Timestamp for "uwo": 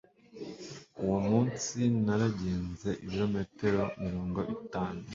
1.03-1.17